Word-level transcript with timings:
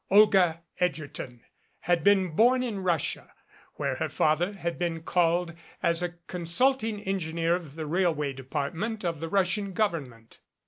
Olga 0.09 0.61
Egerton 0.79 1.43
had 1.81 2.03
been 2.03 2.29
born 2.35 2.63
in 2.63 2.81
Russia, 2.81 3.31
where 3.75 3.97
her 3.97 4.09
father 4.09 4.53
had 4.53 4.79
been 4.79 5.03
called 5.03 5.53
as 5.83 6.03
consulting 6.25 6.99
engineer 7.03 7.55
of 7.55 7.75
the 7.75 7.85
railway 7.85 8.33
de 8.33 8.43
partment 8.43 9.05
of 9.05 9.19
the 9.19 9.29
Russian 9.29 9.73
Government. 9.73 10.39